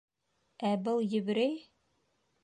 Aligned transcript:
Ә 0.69 0.71
был 0.87 1.03
еврей? 1.11 1.53